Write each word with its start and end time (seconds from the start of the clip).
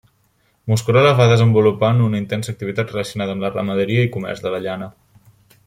Mosquerola 0.71 1.11
va 1.19 1.27
desenvolupant 1.31 2.01
una 2.07 2.21
intensa 2.21 2.51
activitat 2.55 2.95
relacionada 2.95 3.37
amb 3.37 3.47
la 3.47 3.53
ramaderia 3.57 4.07
i 4.09 4.13
comerç 4.19 4.43
de 4.47 4.55
la 4.57 4.65
llana. 4.67 4.89